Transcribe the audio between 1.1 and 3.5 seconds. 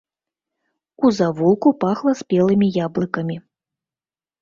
завулку пахла спелымі яблыкамі.